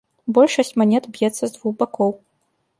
Большасць 0.37 0.73
манет 0.83 1.03
б'ецца 1.17 1.37
з 1.45 1.51
двух 1.59 1.73
бакоў. 1.85 2.11